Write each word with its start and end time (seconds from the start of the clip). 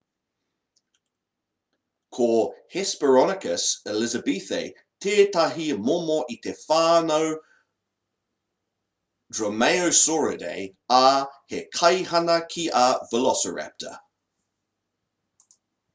ko 2.17 2.27
hesperonychus 2.75 3.65
elizabethae 3.91 4.61
tētahi 5.07 5.67
momo 5.89 6.15
o 6.35 6.37
te 6.47 6.53
whānau 6.63 7.29
dromaeosauridae 9.39 10.67
ā 11.01 11.05
he 11.53 11.63
kaihana 11.81 12.39
ki 12.55 12.65
a 12.85 12.87
velociraptor 13.13 13.97